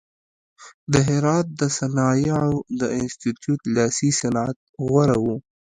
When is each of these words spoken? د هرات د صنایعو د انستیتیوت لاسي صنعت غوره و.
د 0.91 0.93
هرات 1.09 1.47
د 1.59 1.61
صنایعو 1.77 2.55
د 2.79 2.81
انستیتیوت 2.97 3.61
لاسي 3.75 4.09
صنعت 4.19 4.57
غوره 4.85 5.17
و. 5.23 5.25